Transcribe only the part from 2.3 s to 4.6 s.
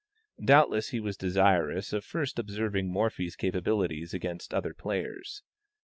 observing Morphy's capabilities against